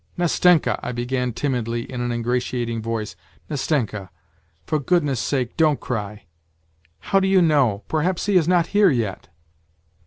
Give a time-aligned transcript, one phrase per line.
[0.17, 3.15] "Nastenka," I began timidly in an ingratiating voice,"
[3.51, 4.09] Nas tenka!
[4.65, 6.23] For goodness' sake don't cry!
[7.01, 7.83] How do you know?
[7.87, 9.29] Perhaps he is not here yet.